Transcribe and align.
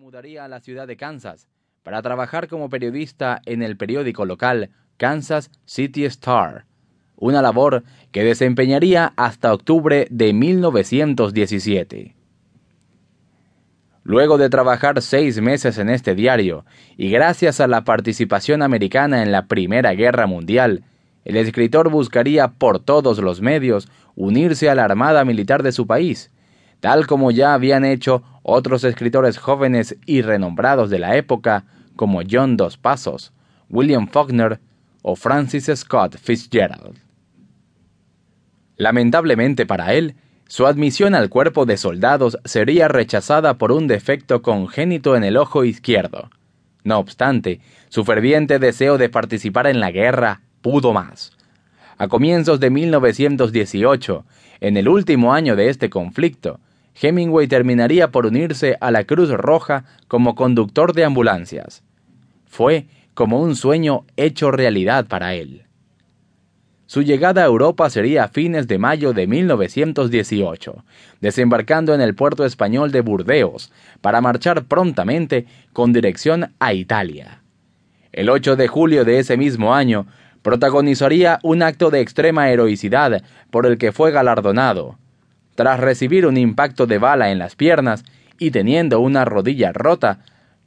mudaría 0.00 0.46
a 0.46 0.48
la 0.48 0.60
ciudad 0.60 0.88
de 0.88 0.96
Kansas 0.96 1.46
para 1.82 2.00
trabajar 2.00 2.48
como 2.48 2.70
periodista 2.70 3.42
en 3.44 3.62
el 3.62 3.76
periódico 3.76 4.24
local 4.24 4.70
Kansas 4.96 5.50
City 5.66 6.06
Star, 6.06 6.64
una 7.16 7.42
labor 7.42 7.84
que 8.10 8.24
desempeñaría 8.24 9.12
hasta 9.16 9.52
octubre 9.52 10.06
de 10.08 10.32
1917. 10.32 12.16
Luego 14.02 14.38
de 14.38 14.48
trabajar 14.48 15.02
seis 15.02 15.38
meses 15.42 15.76
en 15.76 15.90
este 15.90 16.14
diario, 16.14 16.64
y 16.96 17.10
gracias 17.10 17.60
a 17.60 17.66
la 17.66 17.84
participación 17.84 18.62
americana 18.62 19.22
en 19.22 19.32
la 19.32 19.48
Primera 19.48 19.92
Guerra 19.92 20.26
Mundial, 20.26 20.82
el 21.26 21.36
escritor 21.36 21.90
buscaría 21.90 22.48
por 22.48 22.78
todos 22.78 23.18
los 23.18 23.42
medios 23.42 23.86
unirse 24.16 24.70
a 24.70 24.74
la 24.74 24.84
Armada 24.84 25.26
Militar 25.26 25.62
de 25.62 25.72
su 25.72 25.86
país, 25.86 26.30
tal 26.80 27.06
como 27.06 27.30
ya 27.30 27.52
habían 27.52 27.84
hecho 27.84 28.22
otros 28.42 28.84
escritores 28.84 29.38
jóvenes 29.38 29.96
y 30.06 30.22
renombrados 30.22 30.90
de 30.90 30.98
la 30.98 31.16
época 31.16 31.64
como 31.96 32.22
John 32.28 32.56
Dos 32.56 32.76
Pasos, 32.76 33.32
William 33.68 34.08
Faulkner 34.08 34.60
o 35.02 35.16
Francis 35.16 35.70
Scott 35.74 36.16
Fitzgerald. 36.18 36.98
Lamentablemente 38.76 39.66
para 39.66 39.92
él, 39.94 40.14
su 40.48 40.66
admisión 40.66 41.14
al 41.14 41.28
cuerpo 41.28 41.66
de 41.66 41.76
soldados 41.76 42.38
sería 42.44 42.88
rechazada 42.88 43.58
por 43.58 43.70
un 43.70 43.86
defecto 43.86 44.42
congénito 44.42 45.14
en 45.14 45.22
el 45.22 45.36
ojo 45.36 45.64
izquierdo. 45.64 46.30
No 46.82 46.98
obstante, 46.98 47.60
su 47.88 48.04
ferviente 48.04 48.58
deseo 48.58 48.98
de 48.98 49.08
participar 49.08 49.66
en 49.66 49.80
la 49.80 49.90
guerra 49.90 50.40
pudo 50.62 50.92
más. 50.92 51.32
A 51.98 52.08
comienzos 52.08 52.58
de 52.58 52.70
1918, 52.70 54.24
en 54.60 54.76
el 54.76 54.88
último 54.88 55.34
año 55.34 55.56
de 55.56 55.68
este 55.68 55.90
conflicto, 55.90 56.58
Hemingway 57.00 57.46
terminaría 57.46 58.10
por 58.10 58.26
unirse 58.26 58.76
a 58.80 58.90
la 58.90 59.04
Cruz 59.04 59.30
Roja 59.30 59.84
como 60.08 60.34
conductor 60.34 60.92
de 60.92 61.04
ambulancias. 61.04 61.82
Fue 62.46 62.86
como 63.14 63.40
un 63.40 63.56
sueño 63.56 64.04
hecho 64.16 64.50
realidad 64.50 65.06
para 65.06 65.34
él. 65.34 65.64
Su 66.86 67.02
llegada 67.02 67.42
a 67.42 67.46
Europa 67.46 67.88
sería 67.88 68.24
a 68.24 68.28
fines 68.28 68.66
de 68.66 68.76
mayo 68.76 69.12
de 69.12 69.28
1918, 69.28 70.84
desembarcando 71.20 71.94
en 71.94 72.00
el 72.00 72.16
puerto 72.16 72.44
español 72.44 72.90
de 72.90 73.00
Burdeos 73.00 73.72
para 74.00 74.20
marchar 74.20 74.64
prontamente 74.64 75.46
con 75.72 75.92
dirección 75.92 76.52
a 76.58 76.72
Italia. 76.72 77.42
El 78.10 78.28
8 78.28 78.56
de 78.56 78.66
julio 78.66 79.04
de 79.04 79.20
ese 79.20 79.36
mismo 79.36 79.72
año, 79.72 80.08
protagonizaría 80.42 81.38
un 81.42 81.62
acto 81.62 81.90
de 81.90 82.00
extrema 82.00 82.50
heroicidad 82.50 83.22
por 83.50 83.66
el 83.66 83.78
que 83.78 83.92
fue 83.92 84.10
galardonado. 84.10 84.98
Tras 85.60 85.78
recibir 85.78 86.24
un 86.24 86.38
impacto 86.38 86.86
de 86.86 86.96
bala 86.96 87.30
en 87.32 87.38
las 87.38 87.54
piernas 87.54 88.02
y 88.38 88.50
teniendo 88.50 88.98
una 88.98 89.26
rodilla 89.26 89.74
rota, 89.74 90.20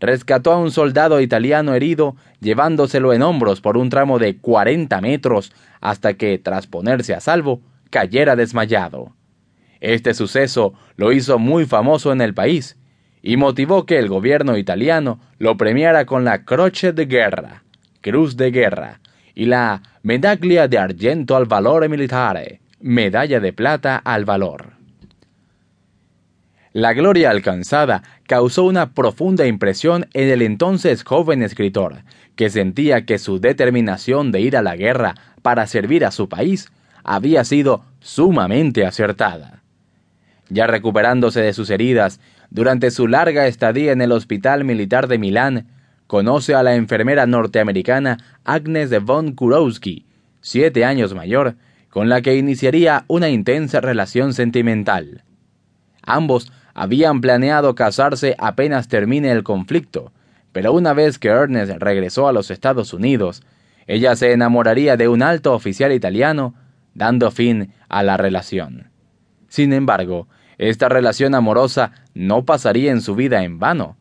rescató 0.00 0.50
a 0.50 0.56
un 0.56 0.70
soldado 0.70 1.20
italiano 1.20 1.74
herido 1.74 2.16
llevándoselo 2.40 3.12
en 3.12 3.20
hombros 3.20 3.60
por 3.60 3.76
un 3.76 3.90
tramo 3.90 4.18
de 4.18 4.38
40 4.38 4.98
metros 5.02 5.52
hasta 5.82 6.14
que, 6.14 6.38
tras 6.38 6.66
ponerse 6.66 7.12
a 7.12 7.20
salvo, 7.20 7.60
cayera 7.90 8.34
desmayado. 8.34 9.12
Este 9.80 10.14
suceso 10.14 10.72
lo 10.96 11.12
hizo 11.12 11.38
muy 11.38 11.66
famoso 11.66 12.10
en 12.10 12.22
el 12.22 12.32
país 12.32 12.78
y 13.20 13.36
motivó 13.36 13.84
que 13.84 13.98
el 13.98 14.08
gobierno 14.08 14.56
italiano 14.56 15.20
lo 15.36 15.58
premiara 15.58 16.06
con 16.06 16.24
la 16.24 16.46
Croce 16.46 16.94
de 16.94 17.04
Guerra, 17.04 17.62
Cruz 18.00 18.38
de 18.38 18.50
Guerra, 18.50 19.00
y 19.34 19.44
la 19.44 19.82
Medaglia 20.02 20.66
de 20.66 20.78
Argento 20.78 21.36
al 21.36 21.44
Valore 21.44 21.90
Militare, 21.90 22.62
Medalla 22.80 23.38
de 23.38 23.52
Plata 23.52 23.96
al 23.96 24.24
Valor. 24.24 24.77
La 26.78 26.92
gloria 26.92 27.30
alcanzada 27.30 28.04
causó 28.28 28.62
una 28.62 28.92
profunda 28.92 29.48
impresión 29.48 30.06
en 30.12 30.28
el 30.28 30.42
entonces 30.42 31.02
joven 31.02 31.42
escritor, 31.42 32.04
que 32.36 32.50
sentía 32.50 33.04
que 33.04 33.18
su 33.18 33.40
determinación 33.40 34.30
de 34.30 34.42
ir 34.42 34.56
a 34.56 34.62
la 34.62 34.76
guerra 34.76 35.16
para 35.42 35.66
servir 35.66 36.04
a 36.04 36.12
su 36.12 36.28
país 36.28 36.70
había 37.02 37.42
sido 37.42 37.82
sumamente 37.98 38.86
acertada. 38.86 39.64
Ya 40.50 40.68
recuperándose 40.68 41.40
de 41.40 41.52
sus 41.52 41.68
heridas, 41.70 42.20
durante 42.48 42.92
su 42.92 43.08
larga 43.08 43.48
estadía 43.48 43.90
en 43.90 44.00
el 44.00 44.12
Hospital 44.12 44.62
Militar 44.62 45.08
de 45.08 45.18
Milán, 45.18 45.66
conoce 46.06 46.54
a 46.54 46.62
la 46.62 46.76
enfermera 46.76 47.26
norteamericana 47.26 48.18
Agnes 48.44 48.88
de 48.88 49.00
von 49.00 49.32
Kurowski, 49.32 50.06
siete 50.42 50.84
años 50.84 51.12
mayor, 51.12 51.56
con 51.90 52.08
la 52.08 52.22
que 52.22 52.36
iniciaría 52.36 53.04
una 53.08 53.30
intensa 53.30 53.80
relación 53.80 54.32
sentimental. 54.32 55.24
Ambos 56.04 56.52
habían 56.78 57.20
planeado 57.20 57.74
casarse 57.74 58.36
apenas 58.38 58.86
termine 58.86 59.32
el 59.32 59.42
conflicto, 59.42 60.12
pero 60.52 60.72
una 60.72 60.92
vez 60.92 61.18
que 61.18 61.26
Ernest 61.26 61.72
regresó 61.80 62.28
a 62.28 62.32
los 62.32 62.52
Estados 62.52 62.92
Unidos, 62.92 63.42
ella 63.88 64.14
se 64.14 64.32
enamoraría 64.32 64.96
de 64.96 65.08
un 65.08 65.24
alto 65.24 65.54
oficial 65.54 65.92
italiano, 65.92 66.54
dando 66.94 67.32
fin 67.32 67.72
a 67.88 68.04
la 68.04 68.16
relación. 68.16 68.90
Sin 69.48 69.72
embargo, 69.72 70.28
esta 70.56 70.88
relación 70.88 71.34
amorosa 71.34 71.90
no 72.14 72.44
pasaría 72.44 72.92
en 72.92 73.00
su 73.00 73.16
vida 73.16 73.42
en 73.42 73.58
vano. 73.58 73.96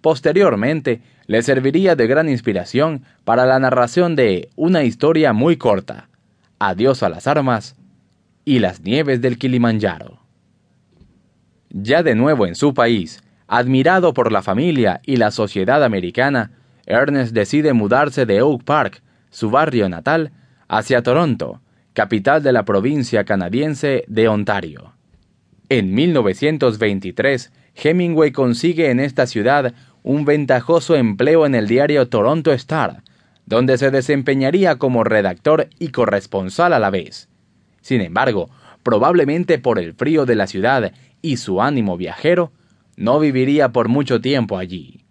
Posteriormente, 0.00 1.00
le 1.26 1.42
serviría 1.42 1.96
de 1.96 2.06
gran 2.06 2.28
inspiración 2.28 3.02
para 3.24 3.44
la 3.44 3.58
narración 3.58 4.14
de 4.14 4.50
una 4.54 4.84
historia 4.84 5.32
muy 5.32 5.56
corta, 5.56 6.08
Adiós 6.60 7.02
a 7.02 7.08
las 7.08 7.26
armas 7.26 7.74
y 8.44 8.58
las 8.60 8.82
nieves 8.82 9.20
del 9.20 9.38
Kilimanjaro. 9.38 10.19
Ya 11.70 12.02
de 12.02 12.14
nuevo 12.14 12.46
en 12.46 12.56
su 12.56 12.74
país, 12.74 13.22
admirado 13.46 14.12
por 14.12 14.32
la 14.32 14.42
familia 14.42 15.00
y 15.04 15.16
la 15.16 15.30
sociedad 15.30 15.84
americana, 15.84 16.50
Ernest 16.86 17.32
decide 17.32 17.72
mudarse 17.72 18.26
de 18.26 18.42
Oak 18.42 18.64
Park, 18.64 19.02
su 19.30 19.50
barrio 19.50 19.88
natal, 19.88 20.32
hacia 20.68 21.02
Toronto, 21.02 21.60
capital 21.92 22.42
de 22.42 22.52
la 22.52 22.64
provincia 22.64 23.24
canadiense 23.24 24.04
de 24.08 24.28
Ontario. 24.28 24.94
En 25.68 25.94
1923, 25.94 27.52
Hemingway 27.76 28.32
consigue 28.32 28.90
en 28.90 28.98
esta 28.98 29.26
ciudad 29.26 29.72
un 30.02 30.24
ventajoso 30.24 30.96
empleo 30.96 31.46
en 31.46 31.54
el 31.54 31.68
diario 31.68 32.08
Toronto 32.08 32.52
Star, 32.52 33.02
donde 33.46 33.78
se 33.78 33.90
desempeñaría 33.90 34.76
como 34.76 35.04
redactor 35.04 35.68
y 35.78 35.88
corresponsal 35.88 36.72
a 36.72 36.78
la 36.78 36.90
vez. 36.90 37.28
Sin 37.80 38.00
embargo, 38.00 38.50
probablemente 38.82 39.58
por 39.58 39.78
el 39.78 39.94
frío 39.94 40.26
de 40.26 40.34
la 40.34 40.46
ciudad 40.46 40.92
y 41.22 41.36
su 41.36 41.60
ánimo 41.62 41.96
viajero, 41.96 42.52
no 42.96 43.18
viviría 43.18 43.70
por 43.70 43.88
mucho 43.88 44.20
tiempo 44.20 44.58
allí. 44.58 45.04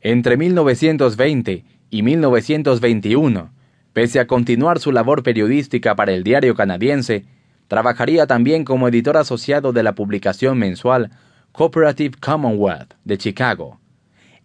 Entre 0.00 0.36
1920 0.36 1.64
y 1.90 2.02
1921, 2.02 3.52
pese 3.92 4.20
a 4.20 4.26
continuar 4.26 4.78
su 4.78 4.92
labor 4.92 5.22
periodística 5.22 5.94
para 5.94 6.12
el 6.12 6.22
diario 6.22 6.54
canadiense, 6.54 7.26
trabajaría 7.68 8.26
también 8.26 8.64
como 8.64 8.88
editor 8.88 9.16
asociado 9.16 9.72
de 9.72 9.82
la 9.82 9.94
publicación 9.94 10.58
mensual 10.58 11.10
Cooperative 11.52 12.16
Commonwealth 12.20 12.94
de 13.04 13.18
Chicago. 13.18 13.80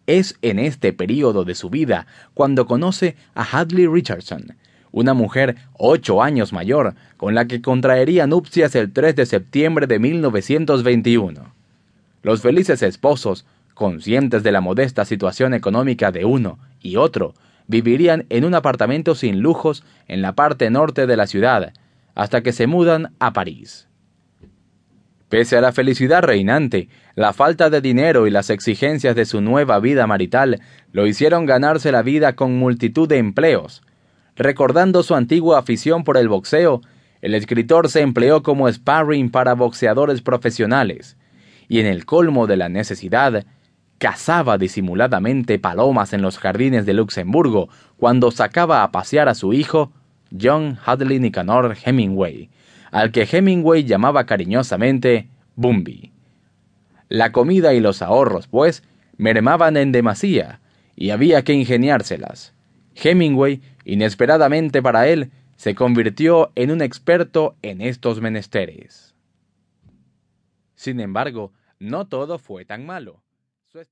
Es 0.08 0.38
en 0.42 0.60
este 0.60 0.94
período 0.94 1.46
de 1.46 1.56
su 1.56 1.70
vida 1.70 2.06
cuando 2.34 2.66
conoce 2.66 3.16
a 3.34 3.44
Hadley 3.44 3.88
Richardson, 3.88 4.58
una 4.96 5.14
mujer 5.14 5.58
ocho 5.74 6.24
años 6.24 6.54
mayor, 6.54 6.96
con 7.18 7.36
la 7.36 7.48
que 7.48 7.62
contraería 7.62 8.28
nupcias 8.28 8.76
el 8.76 8.94
3 8.94 9.14
de 9.18 9.26
septiembre 9.26 9.88
de 9.88 10.00
1921. 10.00 11.54
Los 12.24 12.42
felices 12.42 12.82
esposos, 12.82 13.46
conscientes 13.74 14.42
de 14.42 14.54
la 14.54 14.62
modesta 14.62 15.04
situación 15.04 15.54
económica 15.54 16.14
de 16.14 16.24
uno 16.24 16.60
y 16.80 16.96
otro, 16.96 17.34
vivirían 17.68 18.26
en 18.30 18.46
un 18.46 18.56
apartamento 18.56 19.16
sin 19.16 19.42
lujos 19.42 19.84
en 20.08 20.22
la 20.22 20.32
parte 20.32 20.70
norte 20.70 21.08
de 21.08 21.18
la 21.18 21.28
ciudad, 21.28 21.74
hasta 22.16 22.42
que 22.42 22.54
se 22.54 22.66
mudan 22.66 23.12
a 23.20 23.34
París. 23.34 23.90
Pese 25.28 25.58
a 25.58 25.62
la 25.62 25.74
felicidad 25.74 26.24
reinante, 26.24 26.88
la 27.16 27.34
falta 27.34 27.70
de 27.70 27.82
dinero 27.82 28.28
y 28.28 28.32
las 28.32 28.50
exigencias 28.50 29.14
de 29.18 29.26
su 29.26 29.42
nueva 29.42 29.78
vida 29.82 30.08
marital 30.08 30.62
lo 30.94 31.06
hicieron 31.06 31.46
ganarse 31.46 31.92
la 31.92 32.02
vida 32.02 32.38
con 32.38 32.58
multitud 32.58 33.10
de 33.10 33.18
empleos, 33.18 33.82
Recordando 34.36 35.02
su 35.04 35.16
antigua 35.16 35.60
afición 35.60 36.04
por 36.04 36.18
el 36.18 36.28
boxeo, 36.28 36.82
el 37.22 37.36
escritor 37.36 37.90
se 37.90 38.02
empleó 38.02 38.44
como 38.44 38.72
sparring 38.72 39.32
para 39.32 39.54
boxeadores 39.54 40.22
profesionales, 40.22 41.18
y 41.68 41.80
en 41.80 41.86
el 41.86 42.06
colmo 42.06 42.46
de 42.46 42.58
la 42.58 42.70
necesidad, 42.70 43.46
cazaba 43.98 44.58
disimuladamente 44.58 45.58
palomas 45.58 46.14
en 46.14 46.22
los 46.22 46.38
jardines 46.38 46.86
de 46.86 46.94
Luxemburgo 46.94 47.70
cuando 47.98 48.30
sacaba 48.32 48.84
a 48.84 48.92
pasear 48.92 49.30
a 49.30 49.36
su 49.36 49.54
hijo, 49.54 49.92
John 50.40 50.78
Hadley 50.86 51.20
Nicanor 51.20 51.78
Hemingway, 51.84 52.50
al 52.92 53.12
que 53.12 53.28
Hemingway 53.30 53.86
llamaba 53.86 54.26
cariñosamente 54.26 55.30
Bumby. 55.56 56.12
La 57.08 57.32
comida 57.32 57.74
y 57.74 57.80
los 57.80 58.02
ahorros, 58.02 58.48
pues, 58.48 58.84
mermaban 59.18 59.78
en 59.78 59.92
demasía, 59.92 60.60
y 60.96 61.12
había 61.12 61.44
que 61.44 61.54
ingeniárselas. 61.54 62.55
Hemingway, 62.96 63.62
inesperadamente 63.84 64.82
para 64.82 65.08
él, 65.08 65.32
se 65.56 65.76
convirtió 65.76 66.52
en 66.56 66.72
un 66.72 66.82
experto 66.82 67.56
en 67.62 67.82
estos 67.82 68.22
menesteres. 68.22 69.16
Sin 70.76 71.00
embargo, 71.00 71.54
no 71.80 72.08
todo 72.08 72.40
fue 72.40 72.66
tan 72.66 72.86
malo. 72.86 73.25